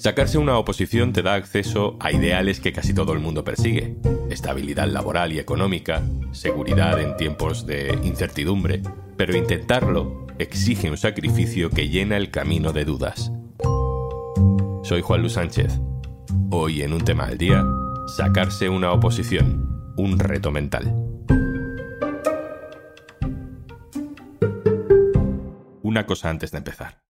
Sacarse 0.00 0.38
una 0.38 0.56
oposición 0.56 1.12
te 1.12 1.20
da 1.20 1.34
acceso 1.34 1.98
a 2.00 2.10
ideales 2.10 2.58
que 2.58 2.72
casi 2.72 2.94
todo 2.94 3.12
el 3.12 3.18
mundo 3.18 3.44
persigue. 3.44 3.98
Estabilidad 4.30 4.88
laboral 4.88 5.30
y 5.32 5.38
económica, 5.38 6.02
seguridad 6.32 6.98
en 7.02 7.18
tiempos 7.18 7.66
de 7.66 7.98
incertidumbre, 8.02 8.80
pero 9.18 9.36
intentarlo 9.36 10.26
exige 10.38 10.90
un 10.90 10.96
sacrificio 10.96 11.68
que 11.68 11.90
llena 11.90 12.16
el 12.16 12.30
camino 12.30 12.72
de 12.72 12.86
dudas. 12.86 13.30
Soy 14.82 15.02
Juan 15.02 15.20
Luis 15.20 15.34
Sánchez. 15.34 15.78
Hoy 16.50 16.80
en 16.80 16.94
un 16.94 17.04
tema 17.04 17.24
al 17.24 17.36
día, 17.36 17.62
sacarse 18.16 18.70
una 18.70 18.92
oposición, 18.92 19.92
un 19.98 20.18
reto 20.18 20.50
mental. 20.50 20.94
Una 25.82 26.06
cosa 26.06 26.30
antes 26.30 26.52
de 26.52 26.58
empezar. 26.58 27.09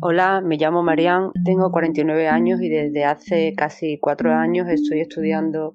Hola, 0.00 0.42
me 0.44 0.58
llamo 0.58 0.82
Marian, 0.82 1.30
tengo 1.44 1.70
49 1.70 2.28
años 2.28 2.60
y 2.60 2.68
desde 2.68 3.04
hace 3.04 3.54
casi 3.56 3.98
cuatro 3.98 4.34
años 4.34 4.68
estoy 4.68 5.00
estudiando 5.00 5.74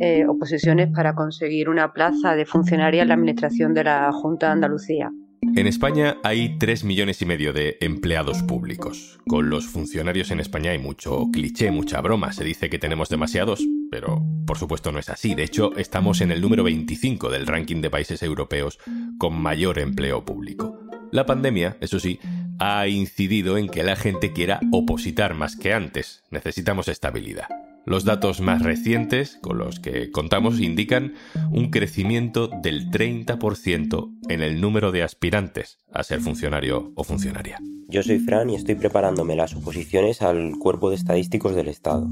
eh, 0.00 0.26
oposiciones 0.26 0.90
para 0.94 1.14
conseguir 1.14 1.70
una 1.70 1.92
plaza 1.94 2.36
de 2.36 2.44
funcionaria 2.44 3.02
en 3.02 3.08
la 3.08 3.14
administración 3.14 3.72
de 3.72 3.84
la 3.84 4.12
Junta 4.12 4.46
de 4.46 4.52
Andalucía. 4.52 5.10
En 5.56 5.66
España 5.66 6.18
hay 6.24 6.58
3 6.58 6.84
millones 6.84 7.22
y 7.22 7.26
medio 7.26 7.52
de 7.52 7.78
empleados 7.80 8.42
públicos. 8.42 9.18
Con 9.26 9.48
los 9.48 9.66
funcionarios 9.66 10.30
en 10.30 10.40
España 10.40 10.72
hay 10.72 10.78
mucho 10.78 11.26
cliché, 11.32 11.70
mucha 11.70 12.00
broma. 12.00 12.32
Se 12.32 12.44
dice 12.44 12.68
que 12.68 12.78
tenemos 12.78 13.08
demasiados, 13.08 13.66
pero 13.90 14.22
por 14.46 14.58
supuesto 14.58 14.92
no 14.92 14.98
es 14.98 15.08
así. 15.08 15.34
De 15.34 15.44
hecho, 15.44 15.74
estamos 15.76 16.20
en 16.20 16.32
el 16.32 16.42
número 16.42 16.64
25 16.64 17.30
del 17.30 17.46
ranking 17.46 17.80
de 17.80 17.90
países 17.90 18.22
europeos 18.22 18.78
con 19.16 19.40
mayor 19.40 19.78
empleo 19.78 20.24
público. 20.24 20.87
La 21.10 21.24
pandemia, 21.24 21.76
eso 21.80 21.98
sí, 21.98 22.18
ha 22.58 22.86
incidido 22.86 23.56
en 23.56 23.68
que 23.68 23.82
la 23.82 23.96
gente 23.96 24.32
quiera 24.32 24.60
opositar 24.72 25.34
más 25.34 25.56
que 25.56 25.72
antes. 25.72 26.22
Necesitamos 26.30 26.88
estabilidad. 26.88 27.46
Los 27.86 28.04
datos 28.04 28.42
más 28.42 28.62
recientes 28.62 29.38
con 29.40 29.56
los 29.56 29.80
que 29.80 30.10
contamos 30.10 30.60
indican 30.60 31.14
un 31.50 31.70
crecimiento 31.70 32.48
del 32.62 32.90
30% 32.90 34.10
en 34.28 34.42
el 34.42 34.60
número 34.60 34.92
de 34.92 35.02
aspirantes 35.02 35.78
a 35.90 36.02
ser 36.02 36.20
funcionario 36.20 36.92
o 36.96 37.04
funcionaria. 37.04 37.58
Yo 37.88 38.02
soy 38.02 38.18
Fran 38.18 38.50
y 38.50 38.56
estoy 38.56 38.74
preparándome 38.74 39.34
las 39.36 39.54
oposiciones 39.54 40.20
al 40.20 40.58
Cuerpo 40.58 40.90
de 40.90 40.96
Estadísticos 40.96 41.54
del 41.54 41.68
Estado, 41.68 42.10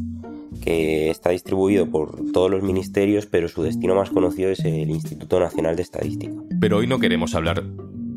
que 0.62 1.10
está 1.10 1.31
distribuido 1.31 1.91
por 1.91 2.33
todos 2.33 2.50
los 2.50 2.62
ministerios, 2.62 3.27
pero 3.27 3.47
su 3.47 3.62
destino 3.62 3.94
más 3.94 4.08
conocido 4.08 4.50
es 4.50 4.60
el 4.60 4.88
Instituto 4.88 5.38
Nacional 5.38 5.77
de 5.77 5.83
Estadística. 5.83 6.33
Pero 6.58 6.78
hoy 6.78 6.86
no 6.86 6.98
queremos 6.98 7.34
hablar 7.34 7.62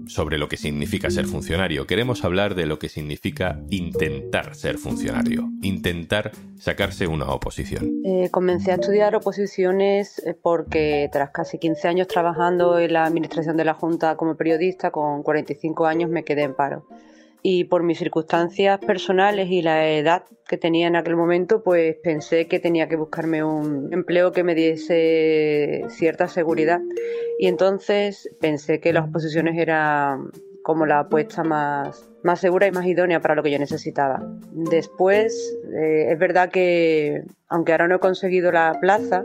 sobre 0.09 0.39
lo 0.39 0.49
que 0.49 0.57
significa 0.57 1.11
ser 1.11 1.25
funcionario, 1.25 1.85
queremos 1.85 2.25
hablar 2.25 2.55
de 2.55 2.65
lo 2.65 2.79
que 2.79 2.89
significa 2.89 3.59
intentar 3.69 4.55
ser 4.55 4.77
funcionario, 4.77 5.47
intentar 5.61 6.31
sacarse 6.57 7.05
una 7.05 7.31
oposición. 7.31 8.01
Eh, 8.03 8.29
comencé 8.31 8.71
a 8.71 8.75
estudiar 8.75 9.15
oposiciones 9.15 10.19
eh, 10.25 10.33
porque 10.33 11.09
tras 11.11 11.29
casi 11.29 11.59
15 11.59 11.87
años 11.87 12.07
trabajando 12.07 12.79
en 12.79 12.93
la 12.93 13.05
administración 13.05 13.55
de 13.55 13.65
la 13.65 13.75
Junta 13.75 14.17
como 14.17 14.35
periodista, 14.35 14.89
con 14.89 15.21
45 15.21 15.85
años 15.85 16.09
me 16.09 16.23
quedé 16.23 16.41
en 16.41 16.55
paro 16.55 16.87
y 17.41 17.65
por 17.65 17.83
mis 17.83 17.97
circunstancias 17.97 18.79
personales 18.79 19.49
y 19.49 19.61
la 19.61 19.89
edad 19.89 20.23
que 20.47 20.57
tenía 20.57 20.87
en 20.87 20.95
aquel 20.95 21.15
momento, 21.15 21.63
pues 21.63 21.95
pensé 22.03 22.47
que 22.47 22.59
tenía 22.59 22.89
que 22.89 22.95
buscarme 22.95 23.43
un 23.43 23.93
empleo 23.93 24.31
que 24.31 24.43
me 24.43 24.55
diese 24.55 25.85
cierta 25.89 26.27
seguridad. 26.27 26.81
Y 27.37 27.47
entonces 27.47 28.29
pensé 28.41 28.79
que 28.79 28.93
las 28.93 29.07
oposiciones 29.07 29.57
eran 29.57 30.31
como 30.63 30.85
la 30.85 30.99
apuesta 30.99 31.43
más, 31.43 32.09
más 32.23 32.39
segura 32.39 32.67
y 32.67 32.71
más 32.71 32.85
idónea 32.85 33.21
para 33.21 33.35
lo 33.35 33.43
que 33.43 33.51
yo 33.51 33.59
necesitaba. 33.59 34.21
Después, 34.51 35.57
eh, 35.73 36.11
es 36.11 36.19
verdad 36.19 36.49
que, 36.49 37.23
aunque 37.47 37.71
ahora 37.71 37.87
no 37.87 37.95
he 37.95 37.99
conseguido 37.99 38.51
la 38.51 38.77
plaza, 38.81 39.23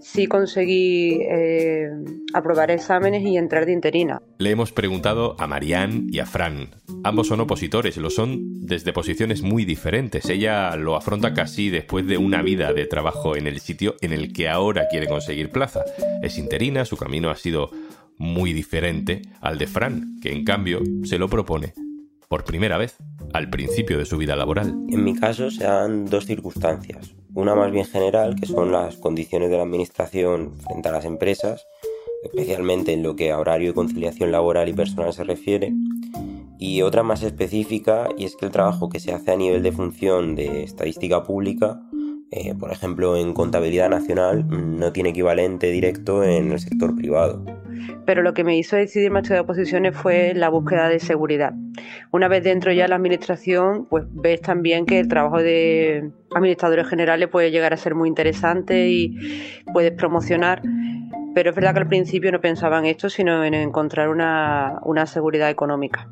sí 0.00 0.26
conseguí 0.26 1.20
eh, 1.22 1.88
aprobar 2.34 2.70
exámenes 2.70 3.22
y 3.22 3.36
entrar 3.36 3.66
de 3.66 3.72
interina. 3.72 4.22
Le 4.38 4.50
hemos 4.50 4.72
preguntado 4.72 5.36
a 5.38 5.46
Marianne 5.46 6.06
y 6.10 6.18
a 6.18 6.26
Fran. 6.26 6.70
Ambos 7.04 7.28
son 7.28 7.40
opositores, 7.40 7.96
lo 7.96 8.10
son 8.10 8.66
desde 8.66 8.92
posiciones 8.92 9.42
muy 9.42 9.64
diferentes. 9.64 10.28
Ella 10.28 10.74
lo 10.76 10.96
afronta 10.96 11.34
casi 11.34 11.70
después 11.70 12.06
de 12.06 12.18
una 12.18 12.42
vida 12.42 12.72
de 12.72 12.86
trabajo 12.86 13.36
en 13.36 13.46
el 13.46 13.60
sitio 13.60 13.96
en 14.00 14.12
el 14.12 14.32
que 14.32 14.48
ahora 14.48 14.88
quiere 14.90 15.08
conseguir 15.08 15.50
plaza. 15.50 15.84
Es 16.22 16.38
interina, 16.38 16.84
su 16.84 16.96
camino 16.96 17.30
ha 17.30 17.36
sido 17.36 17.70
muy 18.18 18.52
diferente 18.52 19.22
al 19.40 19.58
de 19.58 19.66
Fran, 19.66 20.18
que 20.20 20.32
en 20.32 20.44
cambio 20.44 20.80
se 21.04 21.18
lo 21.18 21.28
propone 21.28 21.72
por 22.28 22.44
primera 22.44 22.78
vez 22.78 22.96
al 23.32 23.50
principio 23.50 23.98
de 23.98 24.04
su 24.04 24.16
vida 24.16 24.36
laboral. 24.36 24.68
En 24.88 25.02
mi 25.02 25.14
caso 25.14 25.50
se 25.50 25.64
dan 25.64 26.06
dos 26.06 26.26
circunstancias. 26.26 27.14
Una 27.40 27.54
más 27.54 27.72
bien 27.72 27.86
general, 27.86 28.36
que 28.38 28.44
son 28.44 28.70
las 28.70 28.96
condiciones 28.96 29.48
de 29.48 29.56
la 29.56 29.62
administración 29.62 30.52
frente 30.60 30.90
a 30.90 30.92
las 30.92 31.06
empresas, 31.06 31.66
especialmente 32.22 32.92
en 32.92 33.02
lo 33.02 33.16
que 33.16 33.32
a 33.32 33.38
horario 33.38 33.70
y 33.70 33.72
conciliación 33.72 34.30
laboral 34.30 34.68
y 34.68 34.74
personal 34.74 35.10
se 35.14 35.24
refiere. 35.24 35.72
Y 36.58 36.82
otra 36.82 37.02
más 37.02 37.22
específica, 37.22 38.10
y 38.18 38.26
es 38.26 38.36
que 38.36 38.44
el 38.44 38.52
trabajo 38.52 38.90
que 38.90 39.00
se 39.00 39.14
hace 39.14 39.30
a 39.30 39.36
nivel 39.36 39.62
de 39.62 39.72
función 39.72 40.34
de 40.34 40.64
estadística 40.64 41.24
pública, 41.24 41.80
eh, 42.30 42.54
por 42.54 42.72
ejemplo 42.72 43.16
en 43.16 43.32
contabilidad 43.32 43.90
nacional, 43.90 44.46
no 44.48 44.92
tiene 44.92 45.10
equivalente 45.10 45.70
directo 45.70 46.22
en 46.24 46.52
el 46.52 46.58
sector 46.58 46.94
privado 46.94 47.44
pero 48.04 48.22
lo 48.22 48.34
que 48.34 48.44
me 48.44 48.56
hizo 48.56 48.76
decidir 48.76 49.12
a 49.14 49.20
de 49.20 49.40
oposiciones 49.40 49.96
fue 49.96 50.34
la 50.34 50.48
búsqueda 50.48 50.88
de 50.88 50.98
seguridad. 50.98 51.52
Una 52.10 52.28
vez 52.28 52.42
dentro 52.42 52.72
ya 52.72 52.82
de 52.82 52.88
la 52.88 52.96
administración, 52.96 53.86
pues 53.86 54.04
ves 54.10 54.40
también 54.40 54.86
que 54.86 55.00
el 55.00 55.08
trabajo 55.08 55.38
de 55.38 56.10
administradores 56.34 56.88
generales 56.88 57.28
puede 57.28 57.50
llegar 57.50 57.72
a 57.72 57.76
ser 57.76 57.94
muy 57.94 58.08
interesante 58.08 58.88
y 58.88 59.16
puedes 59.72 59.92
promocionar. 59.92 60.62
Pero 61.34 61.50
es 61.50 61.56
verdad 61.56 61.74
que 61.74 61.80
al 61.80 61.88
principio 61.88 62.32
no 62.32 62.40
pensaba 62.40 62.78
en 62.78 62.86
esto, 62.86 63.08
sino 63.08 63.44
en 63.44 63.54
encontrar 63.54 64.08
una 64.08 65.06
seguridad 65.06 65.48
económica. 65.48 66.08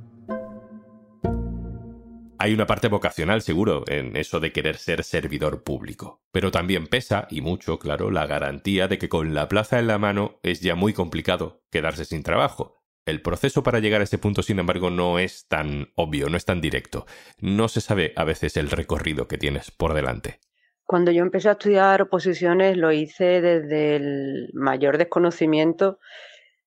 Hay 2.41 2.55
una 2.55 2.67
parte 2.67 2.87
vocacional, 2.87 3.43
seguro, 3.43 3.83
en 3.89 4.17
eso 4.17 4.39
de 4.39 4.53
querer 4.53 4.77
ser 4.77 5.03
servidor 5.03 5.65
público. 5.65 6.23
Pero 6.31 6.53
también 6.53 6.87
pesa, 6.87 7.27
y 7.31 7.41
mucho, 7.41 7.81
claro, 7.81 8.13
la 8.13 8.27
garantía 8.27 8.87
de 8.87 8.97
que 8.97 9.09
con 9.09 9.35
la 9.35 9.49
plaza 9.49 9.81
en 9.81 9.89
la 9.89 9.99
mano 9.99 10.39
es 10.45 10.61
ya 10.61 10.77
muy 10.77 10.93
complicado 10.93 11.63
quedarse 11.73 12.05
sin 12.05 12.23
trabajo. 12.23 12.77
El 13.07 13.23
proceso 13.23 13.65
para 13.65 13.81
llegar 13.81 14.03
a 14.03 14.05
ese 14.05 14.19
punto, 14.19 14.43
sin 14.43 14.61
embargo, 14.61 14.89
no 14.89 15.19
es 15.19 15.49
tan 15.49 15.89
obvio, 15.97 16.29
no 16.29 16.37
es 16.37 16.45
tan 16.45 16.61
directo. 16.61 17.07
No 17.41 17.67
se 17.67 17.81
sabe 17.81 18.13
a 18.15 18.23
veces 18.23 18.57
el 18.57 18.71
recorrido 18.71 19.27
que 19.27 19.39
tienes 19.39 19.73
por 19.73 19.93
delante. 19.93 20.39
Cuando 20.85 21.11
yo 21.11 21.23
empecé 21.23 21.49
a 21.49 21.53
estudiar 21.53 22.03
oposiciones 22.03 22.77
lo 22.77 22.93
hice 22.93 23.41
desde 23.41 23.97
el 23.97 24.51
mayor 24.55 24.97
desconocimiento 24.97 25.99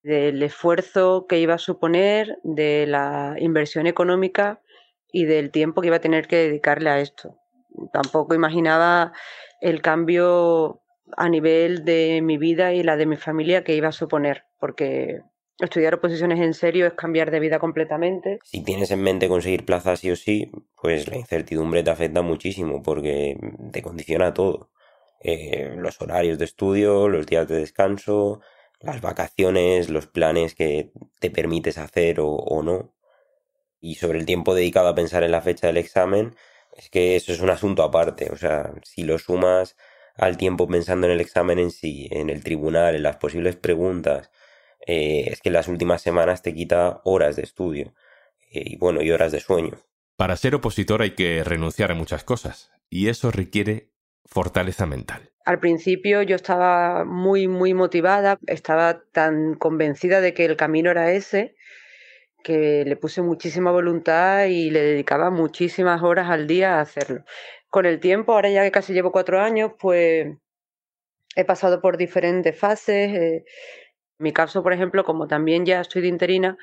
del 0.03 0.43
esfuerzo 0.43 1.27
que 1.29 1.39
iba 1.39 1.53
a 1.53 1.59
suponer, 1.59 2.39
de 2.43 2.87
la 2.87 3.35
inversión 3.39 3.87
económica 3.87 4.59
y 5.11 5.25
del 5.25 5.51
tiempo 5.51 5.81
que 5.81 5.87
iba 5.87 5.97
a 5.97 6.01
tener 6.01 6.27
que 6.27 6.37
dedicarle 6.37 6.89
a 6.89 6.99
esto. 6.99 7.37
Tampoco 7.91 8.33
imaginaba 8.33 9.13
el 9.61 9.81
cambio 9.81 10.81
a 11.17 11.29
nivel 11.29 11.83
de 11.85 12.21
mi 12.21 12.37
vida 12.37 12.73
y 12.73 12.83
la 12.83 12.97
de 12.97 13.05
mi 13.05 13.17
familia 13.17 13.63
que 13.63 13.75
iba 13.75 13.89
a 13.89 13.93
suponer, 13.93 14.45
porque 14.59 15.21
estudiar 15.59 15.95
oposiciones 15.95 16.39
en 16.39 16.53
serio 16.53 16.87
es 16.87 16.93
cambiar 16.93 17.31
de 17.31 17.39
vida 17.39 17.59
completamente. 17.59 18.39
Si 18.43 18.63
tienes 18.63 18.91
en 18.91 19.01
mente 19.01 19.27
conseguir 19.27 19.65
plaza 19.65 19.95
sí 19.95 20.11
o 20.11 20.15
sí, 20.15 20.51
pues 20.81 21.07
la 21.07 21.17
incertidumbre 21.17 21.83
te 21.83 21.91
afecta 21.91 22.21
muchísimo 22.21 22.81
porque 22.81 23.37
te 23.71 23.81
condiciona 23.81 24.33
todo. 24.33 24.69
Eh, 25.19 25.75
los 25.77 26.01
horarios 26.01 26.39
de 26.39 26.45
estudio, 26.45 27.07
los 27.07 27.27
días 27.27 27.47
de 27.47 27.57
descanso, 27.57 28.41
las 28.79 29.01
vacaciones, 29.01 29.89
los 29.89 30.07
planes 30.07 30.55
que 30.55 30.91
te 31.19 31.29
permites 31.29 31.77
hacer 31.77 32.17
o 32.19 32.63
no 32.63 32.91
y 33.81 33.95
sobre 33.95 34.19
el 34.19 34.25
tiempo 34.25 34.55
dedicado 34.55 34.87
a 34.87 34.95
pensar 34.95 35.23
en 35.23 35.31
la 35.31 35.41
fecha 35.41 35.67
del 35.67 35.77
examen, 35.77 36.35
es 36.77 36.89
que 36.89 37.15
eso 37.15 37.33
es 37.33 37.41
un 37.41 37.49
asunto 37.49 37.83
aparte. 37.83 38.29
O 38.31 38.37
sea, 38.37 38.71
si 38.83 39.03
lo 39.03 39.17
sumas 39.17 39.75
al 40.15 40.37
tiempo 40.37 40.67
pensando 40.67 41.07
en 41.07 41.13
el 41.13 41.21
examen 41.21 41.59
en 41.59 41.71
sí, 41.71 42.07
en 42.11 42.29
el 42.29 42.43
tribunal, 42.43 42.95
en 42.95 43.03
las 43.03 43.17
posibles 43.17 43.55
preguntas, 43.55 44.31
eh, 44.85 45.25
es 45.27 45.41
que 45.41 45.49
las 45.49 45.67
últimas 45.67 46.01
semanas 46.01 46.41
te 46.41 46.53
quita 46.53 47.01
horas 47.03 47.35
de 47.35 47.43
estudio 47.43 47.93
eh, 48.51 48.63
y 48.65 48.77
bueno, 48.77 49.01
y 49.01 49.11
horas 49.11 49.31
de 49.31 49.39
sueño. 49.39 49.77
Para 50.15 50.37
ser 50.37 50.55
opositor 50.55 51.01
hay 51.01 51.11
que 51.11 51.43
renunciar 51.43 51.91
a 51.91 51.95
muchas 51.95 52.23
cosas 52.23 52.71
y 52.89 53.09
eso 53.09 53.31
requiere 53.31 53.89
fortaleza 54.25 54.85
mental. 54.85 55.31
Al 55.45 55.59
principio 55.59 56.21
yo 56.21 56.35
estaba 56.35 57.03
muy, 57.03 57.47
muy 57.47 57.73
motivada, 57.73 58.37
estaba 58.45 59.01
tan 59.11 59.55
convencida 59.55 60.21
de 60.21 60.35
que 60.35 60.45
el 60.45 60.55
camino 60.55 60.91
era 60.91 61.11
ese, 61.11 61.55
que 62.43 62.83
le 62.85 62.95
puse 62.97 63.21
muchísima 63.21 63.71
voluntad 63.71 64.45
y 64.45 64.69
le 64.71 64.81
dedicaba 64.81 65.29
muchísimas 65.31 66.01
horas 66.03 66.29
al 66.29 66.47
día 66.47 66.77
a 66.77 66.81
hacerlo. 66.81 67.23
Con 67.69 67.85
el 67.85 67.99
tiempo, 67.99 68.33
ahora 68.33 68.49
ya 68.49 68.63
que 68.63 68.71
casi 68.71 68.93
llevo 68.93 69.11
cuatro 69.11 69.41
años, 69.41 69.71
pues 69.79 70.27
he 71.35 71.45
pasado 71.45 71.81
por 71.81 71.97
diferentes 71.97 72.57
fases. 72.57 73.13
Eh, 73.13 73.45
en 74.19 74.23
mi 74.23 74.33
caso, 74.33 74.61
por 74.63 74.73
ejemplo, 74.73 75.03
como 75.03 75.27
también 75.27 75.65
ya 75.65 75.81
estoy 75.81 76.03
de 76.03 76.07
interina, 76.09 76.57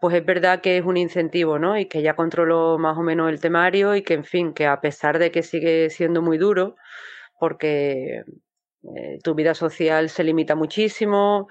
pues 0.00 0.16
es 0.16 0.24
verdad 0.24 0.60
que 0.62 0.78
es 0.78 0.84
un 0.84 0.96
incentivo, 0.96 1.58
¿no? 1.58 1.78
Y 1.78 1.86
que 1.86 2.02
ya 2.02 2.16
controlo 2.16 2.78
más 2.78 2.96
o 2.96 3.02
menos 3.02 3.30
el 3.30 3.40
temario 3.40 3.94
y 3.96 4.02
que, 4.02 4.14
en 4.14 4.24
fin, 4.24 4.54
que 4.54 4.66
a 4.66 4.80
pesar 4.80 5.18
de 5.18 5.30
que 5.30 5.42
sigue 5.42 5.90
siendo 5.90 6.22
muy 6.22 6.38
duro, 6.38 6.76
porque 7.38 8.22
eh, 8.96 9.18
tu 9.22 9.34
vida 9.34 9.54
social 9.54 10.08
se 10.08 10.24
limita 10.24 10.54
muchísimo, 10.54 11.48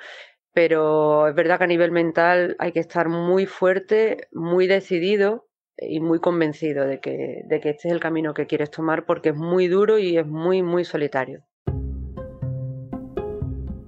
pero 0.53 1.27
es 1.27 1.35
verdad 1.35 1.57
que 1.57 1.63
a 1.63 1.67
nivel 1.67 1.91
mental 1.91 2.55
hay 2.59 2.71
que 2.71 2.79
estar 2.79 3.09
muy 3.09 3.45
fuerte, 3.45 4.27
muy 4.31 4.67
decidido 4.67 5.47
y 5.77 5.99
muy 5.99 6.19
convencido 6.19 6.85
de 6.85 6.99
que, 6.99 7.41
de 7.45 7.59
que 7.59 7.69
este 7.71 7.87
es 7.87 7.93
el 7.93 7.99
camino 7.99 8.33
que 8.33 8.47
quieres 8.47 8.69
tomar 8.69 9.05
porque 9.05 9.29
es 9.29 9.35
muy 9.35 9.67
duro 9.67 9.97
y 9.97 10.17
es 10.17 10.27
muy, 10.27 10.61
muy 10.61 10.85
solitario. 10.85 11.43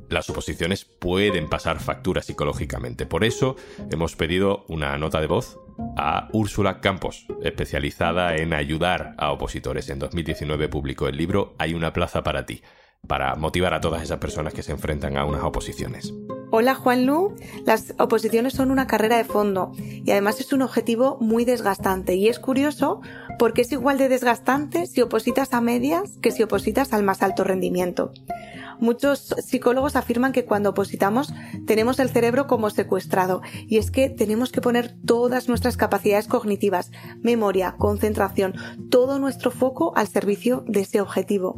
Las 0.10 0.30
oposiciones 0.30 0.86
pueden 0.86 1.50
pasar 1.50 1.80
factura 1.80 2.21
psicológicamente. 2.21 3.07
Por 3.07 3.24
eso 3.24 3.56
hemos 3.92 4.15
pedido 4.15 4.63
una 4.69 4.95
nota 4.98 5.19
de 5.19 5.25
voz 5.25 5.60
a 5.98 6.30
Úrsula 6.33 6.81
Campos, 6.81 7.25
especializada 7.42 8.36
en 8.36 8.54
ayudar 8.54 9.15
a 9.18 9.31
opositores. 9.31 9.89
En 9.89 9.98
2019 9.98 10.69
publicó 10.69 11.07
el 11.07 11.18
libro 11.18 11.56
Hay 11.57 11.74
una 11.74 11.94
plaza 11.94 12.21
para 12.24 12.45
ti, 12.45 12.62
para 13.07 13.36
motivar 13.36 13.74
a 13.74 13.81
todas 13.81 14.04
esas 14.04 14.19
personas 14.19 14.54
que 14.54 14.62
se 14.62 14.71
enfrentan 14.71 15.18
a 15.18 15.25
unas 15.25 15.44
oposiciones. 15.44 16.13
Hola 16.55 16.75
Juan 16.75 17.07
Lu, 17.07 17.33
las 17.65 17.95
oposiciones 17.97 18.53
son 18.53 18.69
una 18.69 18.85
carrera 18.85 19.17
de 19.17 19.23
fondo 19.23 19.71
y 19.79 20.11
además 20.11 20.39
es 20.39 20.53
un 20.53 20.61
objetivo 20.61 21.17
muy 21.19 21.45
desgastante 21.45 22.13
y 22.13 22.27
es 22.27 22.38
curioso 22.38 23.01
porque 23.39 23.63
es 23.63 23.71
igual 23.71 23.97
de 23.97 24.07
desgastante 24.07 24.85
si 24.85 25.01
opositas 25.01 25.51
a 25.55 25.61
medias 25.61 26.19
que 26.21 26.29
si 26.29 26.44
opositas 26.44 26.94
al 26.94 27.01
más 27.01 27.23
alto 27.23 27.44
rendimiento. 27.44 28.13
Muchos 28.79 29.33
psicólogos 29.44 29.95
afirman 29.95 30.31
que 30.31 30.45
cuando 30.45 30.69
opositamos 30.69 31.33
tenemos 31.65 31.97
el 31.97 32.11
cerebro 32.11 32.45
como 32.45 32.69
secuestrado 32.69 33.41
y 33.67 33.79
es 33.79 33.89
que 33.89 34.11
tenemos 34.11 34.51
que 34.51 34.61
poner 34.61 34.95
todas 35.07 35.50
nuestras 35.50 35.75
capacidades 35.75 36.27
cognitivas, 36.27 36.91
memoria, 37.23 37.73
concentración, 37.79 38.53
todo 38.91 39.17
nuestro 39.17 39.50
foco 39.50 39.91
al 39.95 40.07
servicio 40.07 40.63
de 40.67 40.81
ese 40.81 41.01
objetivo. 41.01 41.55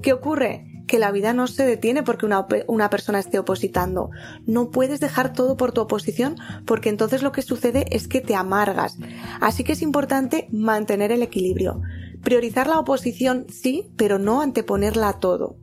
¿Qué 0.00 0.14
ocurre? 0.14 0.77
Que 0.88 0.98
la 0.98 1.12
vida 1.12 1.32
no 1.32 1.46
se 1.46 1.64
detiene 1.64 2.02
porque 2.02 2.26
una, 2.26 2.46
una, 2.66 2.90
persona 2.90 3.20
esté 3.20 3.38
opositando. 3.38 4.10
No 4.46 4.70
puedes 4.70 4.98
dejar 4.98 5.32
todo 5.32 5.56
por 5.56 5.70
tu 5.70 5.82
oposición 5.82 6.36
porque 6.64 6.88
entonces 6.88 7.22
lo 7.22 7.30
que 7.30 7.42
sucede 7.42 7.86
es 7.90 8.08
que 8.08 8.20
te 8.20 8.34
amargas. 8.34 8.98
Así 9.40 9.62
que 9.62 9.74
es 9.74 9.82
importante 9.82 10.48
mantener 10.50 11.12
el 11.12 11.22
equilibrio. 11.22 11.80
Priorizar 12.22 12.66
la 12.66 12.80
oposición 12.80 13.46
sí, 13.48 13.92
pero 13.96 14.18
no 14.18 14.40
anteponerla 14.40 15.10
a 15.10 15.20
todo. 15.20 15.56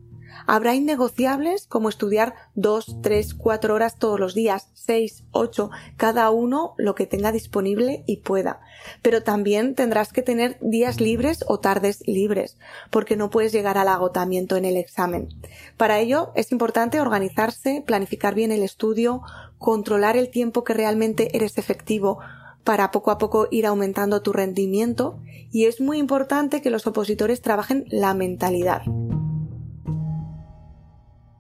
Habrá 0.47 0.75
innegociables 0.75 1.67
como 1.67 1.89
estudiar 1.89 2.35
dos, 2.53 2.97
tres, 3.01 3.33
cuatro 3.33 3.73
horas 3.73 3.97
todos 3.97 4.19
los 4.19 4.33
días, 4.35 4.69
seis, 4.73 5.23
ocho, 5.31 5.71
cada 5.97 6.29
uno 6.29 6.73
lo 6.77 6.95
que 6.95 7.07
tenga 7.07 7.31
disponible 7.31 8.03
y 8.05 8.17
pueda. 8.17 8.61
Pero 9.01 9.23
también 9.23 9.75
tendrás 9.75 10.13
que 10.13 10.21
tener 10.21 10.57
días 10.61 10.99
libres 11.01 11.43
o 11.47 11.59
tardes 11.59 12.07
libres, 12.07 12.57
porque 12.89 13.15
no 13.15 13.29
puedes 13.29 13.51
llegar 13.51 13.77
al 13.77 13.87
agotamiento 13.87 14.55
en 14.55 14.65
el 14.65 14.77
examen. 14.77 15.29
Para 15.77 15.99
ello 15.99 16.31
es 16.35 16.51
importante 16.51 16.99
organizarse, 16.99 17.83
planificar 17.85 18.35
bien 18.35 18.51
el 18.51 18.63
estudio, 18.63 19.21
controlar 19.57 20.17
el 20.17 20.29
tiempo 20.29 20.63
que 20.63 20.73
realmente 20.73 21.35
eres 21.35 21.57
efectivo, 21.57 22.19
para 22.65 22.91
poco 22.91 23.11
a 23.11 23.17
poco 23.17 23.47
ir 23.51 23.67
aumentando 23.67 24.21
tu 24.21 24.33
rendimiento 24.33 25.19
y 25.51 25.65
es 25.65 25.79
muy 25.79 25.99
importante 25.99 26.61
que 26.61 26.71
los 26.71 26.87
opositores 26.87 27.41
trabajen 27.41 27.85
la 27.89 28.13
mentalidad. 28.13 28.81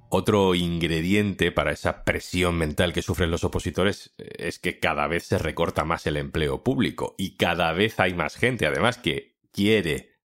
Otro 0.09 0.55
ingrediente 0.55 1.51
para 1.51 1.71
esa 1.71 2.03
presión 2.03 2.57
mental 2.57 2.93
que 2.93 3.01
sufren 3.01 3.31
los 3.31 3.43
opositores 3.43 4.13
eh, 4.17 4.29
es 4.37 4.59
que 4.59 4.79
cada 4.79 5.07
vez 5.07 5.25
se 5.25 5.37
recorta 5.37 5.83
más 5.83 6.05
el 6.07 6.17
empleo 6.17 6.63
público 6.63 7.15
y 7.17 7.37
cada 7.37 7.73
vez 7.73 7.99
hay 7.99 8.13
más 8.13 8.35
gente, 8.35 8.65
además, 8.65 8.97
que 8.97 9.35
quiere 9.51 10.15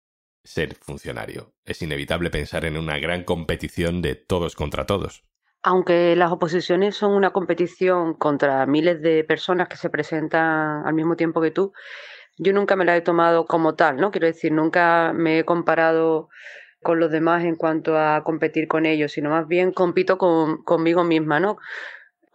ser 0.45 0.75
funcionario. 0.75 1.53
Es 1.65 1.83
inevitable 1.83 2.31
pensar 2.31 2.65
en 2.65 2.77
una 2.77 2.99
gran 2.99 3.25
competición 3.25 4.03
de 4.03 4.15
todos 4.15 4.55
contra 4.55 4.87
todos. 4.87 5.25
Aunque 5.63 6.17
las 6.17 6.33
oposiciones 6.33 6.97
son 6.97 7.13
una 7.13 7.33
competición 7.33 8.15
contra 8.15 8.65
miles 8.67 9.03
de 9.03 9.25
personas 9.25 9.69
que 9.69 9.77
se 9.77 9.91
presentan 9.91 10.87
al 10.87 10.95
mismo 10.95 11.17
tiempo 11.17 11.41
que 11.41 11.51
tú, 11.51 11.73
yo 12.39 12.55
nunca 12.55 12.77
me 12.77 12.87
la 12.87 12.97
he 12.97 13.03
tomado 13.03 13.45
como 13.45 13.75
tal, 13.75 13.97
¿no? 13.97 14.11
Quiero 14.11 14.27
decir, 14.27 14.53
nunca 14.53 15.13
me 15.15 15.41
he 15.41 15.45
comparado 15.45 16.31
con 16.83 17.01
los 17.01 17.11
demás 17.11 17.45
en 17.45 17.57
cuanto 17.57 17.99
a 17.99 18.23
competir 18.25 18.69
con 18.69 18.87
ellos, 18.87 19.13
sino 19.13 19.31
más 19.31 19.47
bien 19.47 19.73
compito 19.73 20.19
con, 20.19 20.63
conmigo 20.63 21.05
misma, 21.05 21.41
¿no? 21.41 21.59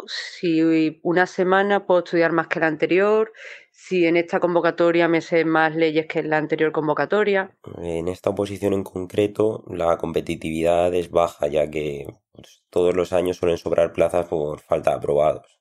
Si 0.08 1.00
una 1.04 1.26
semana 1.26 1.86
puedo 1.86 2.04
estudiar 2.04 2.32
más 2.32 2.48
que 2.48 2.60
la 2.60 2.68
anterior, 2.68 3.32
si 3.72 4.06
en 4.06 4.18
esta 4.18 4.40
convocatoria 4.40 5.08
me 5.08 5.22
sé 5.22 5.46
más 5.46 5.76
leyes 5.76 6.08
que 6.08 6.20
en 6.20 6.30
la 6.30 6.38
anterior 6.38 6.72
convocatoria. 6.72 7.56
En 7.78 8.08
esta 8.08 8.32
oposición 8.32 8.74
en 8.74 8.84
concreto, 8.84 9.64
la 9.68 9.98
competitividad 9.98 10.94
es 10.94 11.12
baja, 11.12 11.48
ya 11.48 11.70
que 11.70 12.08
pues, 12.32 12.64
todos 12.70 12.96
los 12.96 13.14
años 13.14 13.38
suelen 13.38 13.58
sobrar 13.58 13.94
plazas 13.94 14.28
por 14.28 14.60
falta 14.60 14.92
de 14.92 14.98
aprobados. 14.98 15.60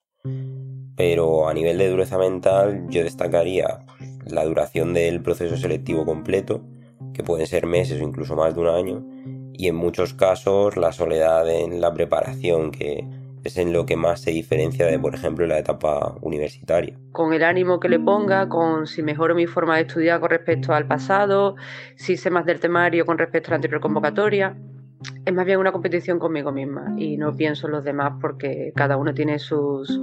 Pero 0.97 1.49
a 1.49 1.55
nivel 1.55 1.77
de 1.77 1.91
dureza 1.91 2.17
mental, 2.17 2.87
yo 2.89 3.05
destacaría 3.05 3.85
pues, 3.99 4.33
la 4.33 4.45
duración 4.45 4.95
del 4.95 5.23
proceso 5.23 5.57
selectivo 5.57 6.07
completo, 6.07 6.63
que 7.15 7.23
pueden 7.23 7.47
ser 7.47 7.67
meses 7.67 8.01
o 8.01 8.05
incluso 8.05 8.37
más 8.37 8.55
de 8.55 8.61
un 8.61 8.69
año, 8.69 9.05
y 9.55 9.69
en 9.69 9.77
muchos 9.77 10.13
casos 10.13 10.77
la 10.77 10.93
soledad 10.93 11.49
en 11.49 11.81
la 11.81 11.95
preparación, 11.95 12.71
que 12.71 13.07
es 13.45 13.59
en 13.59 13.73
lo 13.73 13.85
que 13.87 13.97
más 13.97 14.23
se 14.23 14.31
diferencia 14.31 14.87
de, 14.87 14.99
por 14.99 15.15
ejemplo, 15.15 15.47
la 15.47 15.59
etapa 15.59 16.17
universitaria. 16.23 16.99
Con 17.13 17.33
el 17.35 17.45
ánimo 17.45 17.79
que 17.79 17.91
le 17.91 18.01
ponga, 18.01 18.49
con 18.49 18.87
si 18.87 19.03
mejoro 19.03 19.35
mi 19.35 19.47
forma 19.47 19.77
de 19.77 19.83
estudiar 19.83 20.19
con 20.21 20.31
respecto 20.31 20.73
al 20.73 20.87
pasado, 20.87 21.55
si 21.97 22.17
sé 22.17 22.31
más 22.31 22.47
del 22.47 22.59
temario 22.59 23.05
con 23.05 23.19
respecto 23.19 23.49
a 23.49 23.51
la 23.51 23.57
anterior 23.57 23.81
convocatoria. 23.81 24.57
Es 25.27 25.35
más 25.35 25.45
bien 25.45 25.59
una 25.59 25.73
competición 25.73 26.19
conmigo 26.19 26.51
misma 26.51 26.95
y 26.97 27.19
no 27.19 27.37
pienso 27.37 27.67
en 27.67 27.73
los 27.73 27.85
demás 27.85 28.15
porque 28.21 28.73
cada 28.75 28.97
uno 28.97 29.13
tiene 29.13 29.39
sus, 29.39 30.01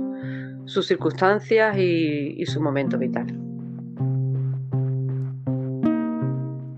sus 0.66 0.86
circunstancias 0.86 1.76
y, 1.78 2.36
y 2.38 2.46
su 2.46 2.62
momento 2.62 3.00
vital. 3.00 3.51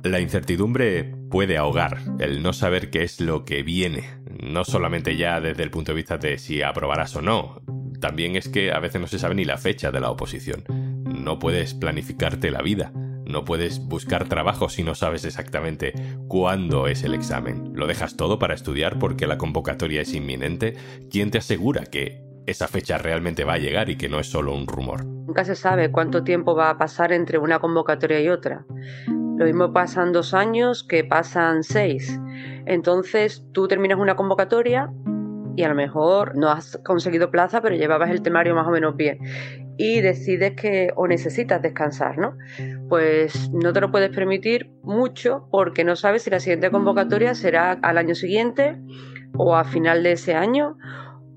La 0.03 0.19
incertidumbre 0.19 1.15
puede 1.31 1.57
ahogar, 1.57 1.99
el 2.19 2.43
no 2.43 2.51
saber 2.51 2.89
qué 2.89 3.03
es 3.03 3.21
lo 3.21 3.45
que 3.45 3.63
viene, 3.63 4.03
no 4.43 4.65
solamente 4.65 5.15
ya 5.15 5.39
desde 5.39 5.63
el 5.63 5.71
punto 5.71 5.93
de 5.93 5.95
vista 5.95 6.17
de 6.17 6.37
si 6.37 6.61
aprobarás 6.61 7.15
o 7.15 7.21
no, 7.21 7.61
también 8.01 8.35
es 8.35 8.49
que 8.49 8.73
a 8.73 8.79
veces 8.79 8.99
no 8.99 9.07
se 9.07 9.17
sabe 9.17 9.33
ni 9.33 9.45
la 9.45 9.57
fecha 9.57 9.91
de 9.91 10.01
la 10.01 10.11
oposición. 10.11 10.65
No 11.05 11.39
puedes 11.39 11.73
planificarte 11.73 12.51
la 12.51 12.61
vida, 12.61 12.91
no 12.93 13.45
puedes 13.45 13.79
buscar 13.79 14.27
trabajo 14.27 14.67
si 14.67 14.83
no 14.83 14.93
sabes 14.93 15.23
exactamente 15.23 15.93
cuándo 16.27 16.87
es 16.87 17.03
el 17.03 17.13
examen. 17.13 17.71
Lo 17.73 17.87
dejas 17.87 18.17
todo 18.17 18.39
para 18.39 18.55
estudiar 18.55 18.99
porque 18.99 19.25
la 19.25 19.37
convocatoria 19.37 20.01
es 20.01 20.13
inminente. 20.13 20.75
¿Quién 21.09 21.31
te 21.31 21.37
asegura 21.37 21.85
que 21.85 22.21
esa 22.45 22.67
fecha 22.67 22.97
realmente 22.97 23.43
va 23.43 23.53
a 23.53 23.57
llegar 23.57 23.89
y 23.89 23.97
que 23.97 24.09
no 24.09 24.19
es 24.19 24.27
solo 24.27 24.53
un 24.53 24.67
rumor? 24.67 25.05
Nunca 25.05 25.45
se 25.45 25.55
sabe 25.55 25.91
cuánto 25.91 26.23
tiempo 26.23 26.55
va 26.55 26.69
a 26.69 26.77
pasar 26.77 27.11
entre 27.11 27.37
una 27.37 27.59
convocatoria 27.59 28.21
y 28.21 28.29
otra. 28.29 28.65
Lo 29.07 29.45
mismo 29.45 29.73
pasan 29.73 30.11
dos 30.11 30.33
años 30.33 30.83
que 30.83 31.03
pasan 31.03 31.63
seis. 31.63 32.19
Entonces 32.65 33.45
tú 33.51 33.67
terminas 33.67 33.99
una 33.99 34.15
convocatoria 34.15 34.91
y 35.55 35.63
a 35.63 35.69
lo 35.69 35.75
mejor 35.75 36.35
no 36.35 36.49
has 36.49 36.79
conseguido 36.83 37.31
plaza, 37.31 37.61
pero 37.61 37.75
llevabas 37.75 38.09
el 38.09 38.21
temario 38.21 38.55
más 38.55 38.67
o 38.67 38.71
menos 38.71 38.95
bien. 38.95 39.19
Y 39.77 40.01
decides 40.01 40.53
que 40.53 40.91
o 40.95 41.07
necesitas 41.07 41.61
descansar, 41.61 42.17
¿no? 42.17 42.37
Pues 42.89 43.51
no 43.51 43.73
te 43.73 43.81
lo 43.81 43.91
puedes 43.91 44.09
permitir 44.11 44.71
mucho 44.83 45.47
porque 45.51 45.83
no 45.83 45.95
sabes 45.95 46.23
si 46.23 46.29
la 46.29 46.39
siguiente 46.39 46.69
convocatoria 46.69 47.33
será 47.33 47.71
al 47.81 47.97
año 47.97 48.15
siguiente 48.15 48.79
o 49.37 49.55
a 49.55 49.63
final 49.63 50.03
de 50.03 50.11
ese 50.11 50.35
año 50.35 50.77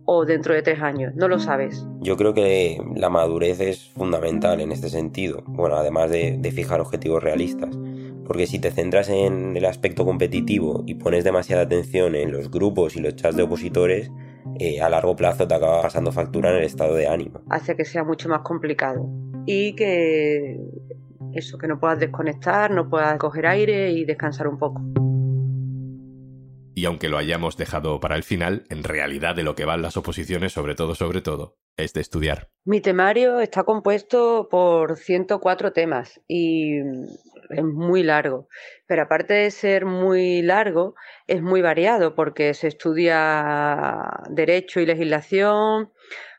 o 0.06 0.25
dentro 0.25 0.54
de 0.54 0.62
tres 0.62 0.80
años, 0.80 1.14
no 1.14 1.28
lo 1.28 1.38
sabes. 1.38 1.86
Yo 2.00 2.16
creo 2.16 2.32
que 2.32 2.80
la 2.94 3.10
madurez 3.10 3.60
es 3.60 3.90
fundamental 3.90 4.60
en 4.60 4.72
este 4.72 4.88
sentido, 4.88 5.42
bueno, 5.46 5.76
además 5.76 6.10
de, 6.10 6.40
fijar 6.54 6.80
objetivos 6.80 7.22
realistas, 7.22 7.76
porque 8.25 8.46
si 8.46 8.58
te 8.58 8.70
centras 8.70 9.10
en 9.10 9.56
el 9.56 9.64
aspecto 9.66 10.06
competitivo 10.06 10.84
y 10.86 10.94
pones 10.94 11.25
demasiada 11.25 11.62
atención 11.62 12.14
en 12.14 12.32
los 12.32 12.50
grupos 12.50 12.96
y 12.96 13.00
los 13.00 13.16
chats 13.16 13.36
de 13.36 13.42
opositores, 13.42 14.10
eh, 14.58 14.80
a 14.80 14.88
largo 14.88 15.16
plazo 15.16 15.46
te 15.46 15.54
acaba 15.54 15.82
pasando 15.82 16.12
factura 16.12 16.50
en 16.50 16.56
el 16.56 16.64
estado 16.64 16.94
de 16.94 17.08
ánimo. 17.08 17.40
Hace 17.50 17.76
que 17.76 17.84
sea 17.84 18.04
mucho 18.04 18.28
más 18.28 18.40
complicado 18.40 19.06
y 19.44 19.75
que 19.75 20.58
eso, 21.34 21.58
que 21.58 21.68
no 21.68 21.78
puedas 21.78 21.98
desconectar, 21.98 22.70
no 22.70 22.88
puedas 22.88 23.18
coger 23.18 23.46
aire 23.46 23.90
y 23.90 24.04
descansar 24.04 24.48
un 24.48 24.58
poco. 24.58 24.80
Y 26.78 26.85
aunque 26.85 27.09
lo 27.09 27.16
hayamos 27.16 27.56
dejado 27.56 28.00
para 28.00 28.16
el 28.16 28.23
final, 28.23 28.66
en 28.68 28.85
realidad 28.85 29.35
de 29.35 29.42
lo 29.42 29.54
que 29.54 29.64
van 29.64 29.80
las 29.80 29.97
oposiciones, 29.97 30.52
sobre 30.52 30.75
todo, 30.75 30.95
sobre 30.95 31.23
todo, 31.23 31.56
es 31.78 31.95
de 31.95 32.02
estudiar. 32.02 32.50
Mi 32.66 32.83
temario 32.83 33.40
está 33.40 33.64
compuesto 33.64 34.47
por 34.50 34.99
104 34.99 35.73
temas 35.73 36.21
y 36.28 36.80
es 37.49 37.64
muy 37.64 38.02
largo. 38.02 38.49
Pero 38.87 39.04
aparte 39.04 39.33
de 39.33 39.50
ser 39.52 39.87
muy 39.87 40.42
largo, 40.42 40.95
es 41.26 41.40
muy 41.40 41.62
variado 41.62 42.14
porque 42.14 42.52
se 42.52 42.68
estudia 42.68 44.11
derecho 44.28 44.78
y 44.78 44.85
legislación, 44.85 45.90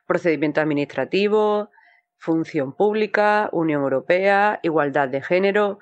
procedimiento 0.06 0.62
administrativo, 0.62 1.72
función 2.20 2.76
pública, 2.76 3.50
Unión 3.54 3.82
Europea, 3.82 4.60
igualdad 4.62 5.10
de 5.10 5.24
género, 5.24 5.80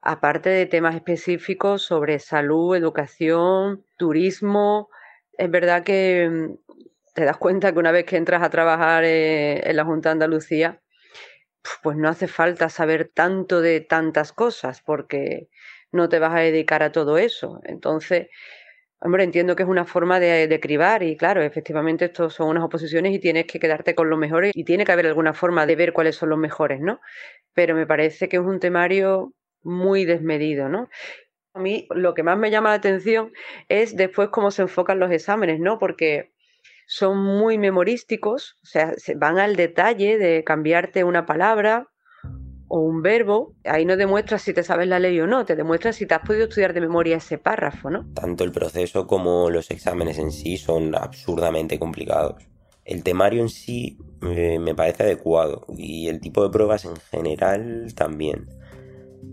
aparte 0.00 0.50
de 0.50 0.66
temas 0.66 0.94
específicos 0.94 1.82
sobre 1.82 2.18
salud, 2.18 2.76
educación, 2.76 3.84
turismo. 3.96 4.90
Es 5.36 5.50
verdad 5.50 5.84
que 5.84 6.28
mm, 6.30 6.54
te 7.14 7.24
das 7.24 7.36
cuenta 7.38 7.72
que 7.72 7.78
una 7.78 7.92
vez 7.92 8.04
que 8.06 8.16
entras 8.16 8.42
a 8.42 8.50
trabajar 8.50 9.04
eh, 9.04 9.68
en 9.68 9.76
la 9.76 9.84
Junta 9.84 10.10
de 10.10 10.12
Andalucía, 10.14 10.80
pues 11.82 11.96
no 11.96 12.08
hace 12.08 12.28
falta 12.28 12.68
saber 12.68 13.10
tanto 13.14 13.60
de 13.60 13.80
tantas 13.80 14.32
cosas 14.32 14.80
porque 14.82 15.48
no 15.92 16.08
te 16.08 16.18
vas 16.18 16.34
a 16.34 16.40
dedicar 16.40 16.82
a 16.82 16.92
todo 16.92 17.18
eso. 17.18 17.60
Entonces, 17.64 18.28
hombre, 19.00 19.24
entiendo 19.24 19.56
que 19.56 19.64
es 19.64 19.68
una 19.68 19.84
forma 19.84 20.20
de, 20.20 20.48
de 20.48 20.60
cribar 20.60 21.02
y 21.02 21.16
claro, 21.16 21.42
efectivamente 21.42 22.06
estos 22.06 22.34
son 22.34 22.48
unas 22.50 22.64
oposiciones 22.64 23.12
y 23.14 23.18
tienes 23.20 23.46
que 23.46 23.60
quedarte 23.60 23.94
con 23.94 24.10
los 24.10 24.18
mejores 24.18 24.52
y 24.54 24.64
tiene 24.64 24.84
que 24.84 24.92
haber 24.92 25.06
alguna 25.06 25.34
forma 25.34 25.66
de 25.66 25.76
ver 25.76 25.92
cuáles 25.92 26.16
son 26.16 26.30
los 26.30 26.38
mejores, 26.38 26.80
¿no? 26.80 27.00
Pero 27.54 27.74
me 27.74 27.86
parece 27.86 28.28
que 28.28 28.36
es 28.38 28.42
un 28.42 28.60
temario 28.60 29.34
muy 29.62 30.04
desmedido, 30.04 30.68
¿no? 30.68 30.88
A 31.54 31.60
mí 31.60 31.86
lo 31.90 32.14
que 32.14 32.22
más 32.22 32.38
me 32.38 32.50
llama 32.50 32.70
la 32.70 32.76
atención 32.76 33.32
es 33.68 33.96
después 33.96 34.28
cómo 34.28 34.50
se 34.50 34.62
enfocan 34.62 34.98
los 34.98 35.10
exámenes, 35.10 35.60
¿no? 35.60 35.78
Porque 35.78 36.32
son 36.86 37.18
muy 37.18 37.58
memorísticos, 37.58 38.56
o 38.62 38.66
sea, 38.66 38.94
van 39.16 39.38
al 39.38 39.56
detalle 39.56 40.18
de 40.18 40.42
cambiarte 40.44 41.04
una 41.04 41.26
palabra 41.26 41.88
o 42.68 42.80
un 42.80 43.02
verbo. 43.02 43.54
Ahí 43.64 43.84
no 43.84 43.96
demuestras 43.96 44.42
si 44.42 44.54
te 44.54 44.62
sabes 44.62 44.88
la 44.88 44.98
ley 44.98 45.18
o 45.20 45.26
no, 45.26 45.44
te 45.44 45.56
demuestras 45.56 45.96
si 45.96 46.06
te 46.06 46.14
has 46.14 46.22
podido 46.22 46.44
estudiar 46.44 46.72
de 46.72 46.80
memoria 46.80 47.16
ese 47.16 47.38
párrafo, 47.38 47.90
¿no? 47.90 48.06
Tanto 48.14 48.44
el 48.44 48.52
proceso 48.52 49.06
como 49.06 49.50
los 49.50 49.70
exámenes 49.70 50.18
en 50.18 50.30
sí 50.30 50.56
son 50.56 50.94
absurdamente 50.94 51.78
complicados. 51.78 52.42
El 52.84 53.02
temario 53.02 53.42
en 53.42 53.50
sí 53.50 53.98
eh, 54.22 54.58
me 54.58 54.74
parece 54.74 55.02
adecuado 55.02 55.66
y 55.76 56.08
el 56.08 56.20
tipo 56.20 56.42
de 56.42 56.50
pruebas 56.50 56.86
en 56.86 56.96
general 56.96 57.92
también 57.94 58.46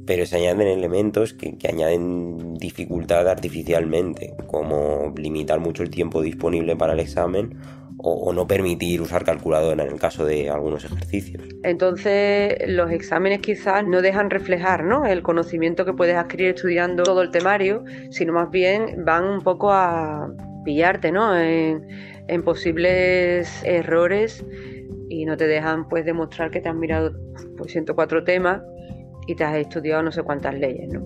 pero 0.05 0.25
se 0.25 0.37
añaden 0.37 0.67
elementos 0.67 1.33
que, 1.33 1.57
añaden 1.67 2.55
dificultad 2.55 3.27
artificialmente, 3.27 4.33
como 4.47 5.13
limitar 5.17 5.59
mucho 5.59 5.83
el 5.83 5.89
tiempo 5.89 6.21
disponible 6.21 6.75
para 6.75 6.93
el 6.93 6.99
examen 6.99 7.57
o, 7.97 8.33
no 8.33 8.45
permitir 8.45 9.01
usar 9.01 9.23
calculadora 9.23 9.83
en 9.83 9.91
el 9.91 9.99
caso 9.99 10.25
de 10.25 10.49
algunos 10.49 10.85
ejercicios. 10.85 11.43
Entonces, 11.63 12.55
los 12.67 12.91
exámenes 12.91 13.39
quizás 13.39 13.87
no 13.87 14.01
dejan 14.01 14.29
reflejar 14.29 14.83
¿no? 14.83 15.05
el 15.05 15.23
conocimiento 15.23 15.85
que 15.85 15.93
puedes 15.93 16.15
adquirir 16.15 16.49
estudiando 16.49 17.03
todo 17.03 17.21
el 17.23 17.31
temario, 17.31 17.83
sino 18.11 18.33
más 18.33 18.51
bien 18.51 19.05
van 19.05 19.23
un 19.25 19.41
poco 19.41 19.71
a 19.71 20.29
pillarte 20.65 21.11
¿no? 21.11 21.35
en, 21.35 21.87
en 22.27 22.43
posibles 22.43 23.63
errores 23.63 24.45
y 25.09 25.25
no 25.25 25.37
te 25.37 25.47
dejan 25.47 25.87
pues 25.87 26.05
demostrar 26.05 26.51
que 26.51 26.61
te 26.61 26.69
han 26.69 26.79
mirado 26.79 27.11
pues, 27.57 27.71
104 27.71 28.23
temas 28.23 28.61
y 29.27 29.35
te 29.35 29.43
has 29.43 29.55
estudiado 29.57 30.03
no 30.03 30.11
sé 30.11 30.23
cuántas 30.23 30.55
leyes, 30.55 30.89
¿no? 30.89 31.03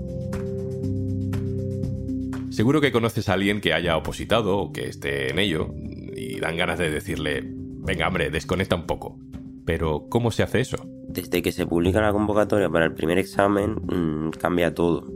Seguro 2.51 2.81
que 2.81 2.91
conoces 2.91 3.29
a 3.29 3.33
alguien 3.33 3.61
que 3.61 3.73
haya 3.73 3.95
opositado 3.95 4.57
o 4.57 4.73
que 4.73 4.87
esté 4.89 5.31
en 5.31 5.39
ello 5.39 5.73
y 6.15 6.39
dan 6.39 6.57
ganas 6.57 6.77
de 6.77 6.89
decirle, 6.89 7.41
venga 7.45 8.07
hombre, 8.07 8.29
desconecta 8.29 8.75
un 8.75 8.85
poco. 8.85 9.17
Pero, 9.65 10.07
¿cómo 10.09 10.31
se 10.31 10.43
hace 10.43 10.59
eso? 10.59 10.77
Desde 11.07 11.41
que 11.41 11.51
se 11.51 11.65
publica 11.65 12.01
la 12.01 12.11
convocatoria 12.11 12.69
para 12.69 12.85
el 12.85 12.93
primer 12.93 13.17
examen, 13.17 13.75
mm, 13.75 14.31
cambia 14.31 14.73
todo. 14.73 15.07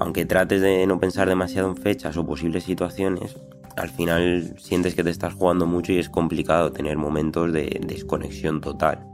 Aunque 0.00 0.24
trates 0.24 0.62
de 0.62 0.86
no 0.86 0.98
pensar 0.98 1.28
demasiado 1.28 1.68
en 1.68 1.76
fechas 1.76 2.16
o 2.16 2.26
posibles 2.26 2.64
situaciones, 2.64 3.36
al 3.76 3.90
final 3.90 4.54
sientes 4.58 4.94
que 4.94 5.04
te 5.04 5.10
estás 5.10 5.34
jugando 5.34 5.66
mucho 5.66 5.92
y 5.92 5.98
es 5.98 6.08
complicado 6.08 6.72
tener 6.72 6.96
momentos 6.96 7.52
de 7.52 7.80
desconexión 7.86 8.60
total. 8.60 9.06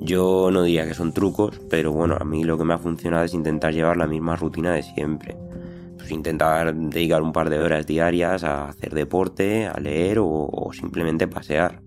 Yo 0.00 0.50
no 0.52 0.62
diría 0.62 0.86
que 0.86 0.94
son 0.94 1.12
trucos, 1.12 1.60
pero 1.68 1.92
bueno, 1.92 2.16
a 2.18 2.24
mí 2.24 2.44
lo 2.44 2.56
que 2.56 2.64
me 2.64 2.74
ha 2.74 2.78
funcionado 2.78 3.24
es 3.24 3.34
intentar 3.34 3.72
llevar 3.72 3.96
la 3.96 4.06
misma 4.06 4.36
rutina 4.36 4.72
de 4.72 4.82
siempre. 4.82 5.36
Pues 5.96 6.10
intentar 6.12 6.74
dedicar 6.74 7.22
un 7.22 7.32
par 7.32 7.50
de 7.50 7.58
horas 7.58 7.86
diarias 7.86 8.44
a 8.44 8.68
hacer 8.68 8.94
deporte, 8.94 9.66
a 9.66 9.78
leer 9.80 10.18
o, 10.20 10.70
simplemente 10.72 11.26
pasear. 11.26 11.80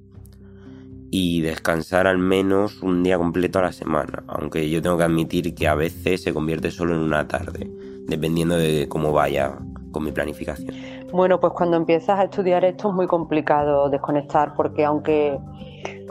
Y 1.09 1.41
descansar 1.41 2.07
al 2.07 2.17
menos 2.17 2.81
un 2.81 3.03
día 3.03 3.17
completo 3.17 3.59
a 3.59 3.63
la 3.63 3.71
semana, 3.71 4.23
aunque 4.27 4.69
yo 4.69 4.81
tengo 4.81 4.97
que 4.97 5.03
admitir 5.03 5.53
que 5.53 5.67
a 5.67 5.75
veces 5.75 6.23
se 6.23 6.33
convierte 6.33 6.71
solo 6.71 6.95
en 6.95 7.01
una 7.01 7.27
tarde, 7.27 7.69
dependiendo 8.07 8.55
de 8.55 8.87
cómo 8.87 9.11
vaya 9.11 9.57
con 9.91 10.03
mi 10.03 10.11
planificación. 10.11 10.73
Bueno, 11.11 11.39
pues 11.39 11.51
cuando 11.53 11.75
empiezas 11.75 12.17
a 12.17 12.23
estudiar 12.23 12.63
esto 12.63 12.89
es 12.89 12.95
muy 12.95 13.07
complicado 13.07 13.89
desconectar 13.89 14.53
porque 14.55 14.85
aunque 14.85 15.37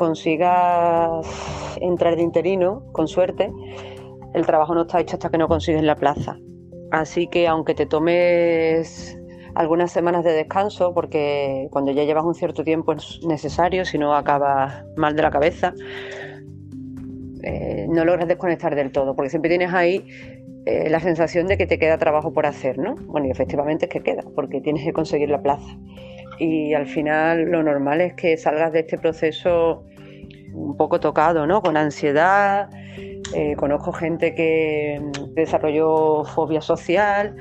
consigas 0.00 1.26
entrar 1.82 2.16
de 2.16 2.22
interino, 2.22 2.82
con 2.92 3.06
suerte, 3.06 3.52
el 4.32 4.46
trabajo 4.46 4.74
no 4.74 4.82
está 4.82 4.98
hecho 4.98 5.16
hasta 5.16 5.28
que 5.28 5.36
no 5.36 5.46
consigues 5.46 5.82
la 5.82 5.94
plaza. 5.94 6.38
Así 6.90 7.26
que 7.26 7.46
aunque 7.46 7.74
te 7.74 7.84
tomes 7.84 9.18
algunas 9.54 9.92
semanas 9.92 10.24
de 10.24 10.32
descanso, 10.32 10.94
porque 10.94 11.68
cuando 11.70 11.92
ya 11.92 12.04
llevas 12.04 12.24
un 12.24 12.34
cierto 12.34 12.64
tiempo 12.64 12.94
es 12.94 13.20
necesario, 13.26 13.84
si 13.84 13.98
no 13.98 14.14
acabas 14.14 14.84
mal 14.96 15.14
de 15.14 15.22
la 15.22 15.30
cabeza, 15.30 15.74
eh, 17.42 17.86
no 17.90 18.02
logras 18.06 18.26
desconectar 18.26 18.74
del 18.74 18.92
todo, 18.92 19.14
porque 19.14 19.28
siempre 19.28 19.50
tienes 19.50 19.74
ahí 19.74 20.02
eh, 20.64 20.88
la 20.88 21.00
sensación 21.00 21.46
de 21.46 21.58
que 21.58 21.66
te 21.66 21.78
queda 21.78 21.98
trabajo 21.98 22.32
por 22.32 22.46
hacer, 22.46 22.78
¿no? 22.78 22.94
Bueno, 22.94 23.26
y 23.26 23.30
efectivamente 23.30 23.84
es 23.84 23.90
que 23.90 24.00
queda, 24.00 24.22
porque 24.34 24.62
tienes 24.62 24.82
que 24.82 24.94
conseguir 24.94 25.28
la 25.28 25.42
plaza. 25.42 25.76
Y 26.38 26.72
al 26.72 26.86
final 26.86 27.50
lo 27.50 27.62
normal 27.62 28.00
es 28.00 28.14
que 28.14 28.34
salgas 28.38 28.72
de 28.72 28.80
este 28.80 28.96
proceso 28.96 29.84
un 30.52 30.76
poco 30.76 31.00
tocado, 31.00 31.46
¿no? 31.46 31.62
Con 31.62 31.76
ansiedad. 31.76 32.70
Eh, 33.34 33.54
conozco 33.56 33.92
gente 33.92 34.34
que 34.34 35.00
desarrolló 35.34 36.24
fobia 36.24 36.60
social, 36.60 37.36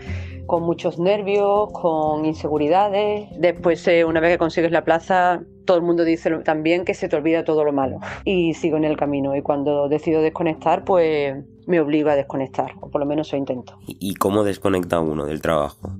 con 0.45 0.63
muchos 0.63 0.99
nervios, 0.99 1.71
con 1.71 2.25
inseguridades. 2.25 3.29
Después, 3.37 3.87
eh, 3.87 4.05
una 4.05 4.19
vez 4.19 4.31
que 4.31 4.37
consigues 4.37 4.71
la 4.71 4.83
plaza, 4.83 5.41
todo 5.65 5.77
el 5.77 5.83
mundo 5.83 6.03
dice 6.03 6.29
también 6.39 6.85
que 6.85 6.93
se 6.93 7.07
te 7.07 7.15
olvida 7.15 7.43
todo 7.43 7.63
lo 7.63 7.71
malo. 7.71 7.99
Y 8.25 8.53
sigo 8.53 8.77
en 8.77 8.83
el 8.83 8.97
camino. 8.97 9.35
Y 9.35 9.41
cuando 9.41 9.87
decido 9.89 10.21
desconectar, 10.21 10.83
pues 10.83 11.35
me 11.67 11.79
obligo 11.79 12.09
a 12.09 12.15
desconectar, 12.15 12.71
o 12.81 12.89
por 12.89 12.99
lo 12.99 13.05
menos 13.05 13.27
eso 13.27 13.37
intento. 13.37 13.77
¿Y 13.87 14.15
cómo 14.15 14.43
desconecta 14.43 14.99
uno 14.99 15.25
del 15.25 15.41
trabajo? 15.41 15.91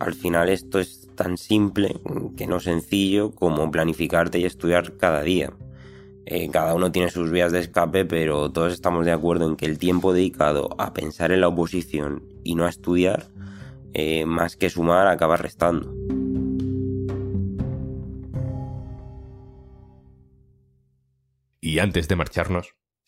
Al 0.00 0.14
final 0.14 0.48
esto 0.48 0.80
es 0.80 1.08
tan 1.14 1.36
simple 1.36 1.94
que 2.36 2.48
no 2.48 2.58
sencillo 2.58 3.30
como 3.30 3.70
planificarte 3.70 4.40
y 4.40 4.44
estudiar 4.44 4.96
cada 4.96 5.22
día. 5.22 5.52
Eh, 6.24 6.48
cada 6.50 6.74
uno 6.74 6.92
tiene 6.92 7.10
sus 7.10 7.30
vías 7.30 7.52
de 7.52 7.60
escape, 7.60 8.04
pero 8.04 8.50
todos 8.52 8.72
estamos 8.72 9.04
de 9.04 9.12
acuerdo 9.12 9.48
en 9.48 9.56
que 9.56 9.66
el 9.66 9.78
tiempo 9.78 10.12
dedicado 10.12 10.70
a 10.78 10.94
pensar 10.94 11.32
en 11.32 11.40
la 11.40 11.48
oposición 11.48 12.22
y 12.44 12.54
no 12.54 12.64
a 12.64 12.68
estudiar, 12.68 13.26
eh, 13.92 14.24
más 14.24 14.56
que 14.56 14.70
sumar, 14.70 15.08
acaba 15.08 15.36
restando. 15.36 15.94
Y 21.60 21.78
antes 21.78 22.08
de 22.08 22.16
marcharnos, 22.16 22.74